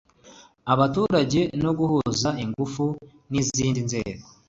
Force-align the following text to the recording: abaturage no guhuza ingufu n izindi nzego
abaturage 0.73 1.41
no 1.63 1.71
guhuza 1.79 2.29
ingufu 2.43 2.83
n 3.31 3.33
izindi 3.41 3.79
nzego 3.87 4.23